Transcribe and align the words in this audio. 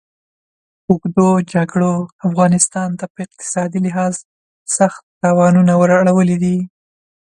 اوږدو 0.89 1.29
جګړو 1.53 1.93
افغانستان 2.27 2.89
ته 2.99 3.05
په 3.13 3.19
اقتصادي 3.25 3.79
لحاظ 3.87 4.13
سخت 4.77 5.01
تاوانونه 5.23 5.73
ور 5.77 5.89
اړولي 5.99 6.37
دي. 6.43 6.57